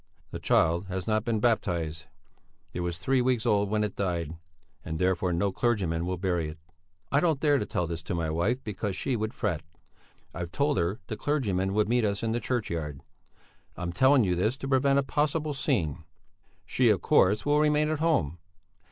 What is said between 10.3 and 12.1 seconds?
I've told her the clergyman would meet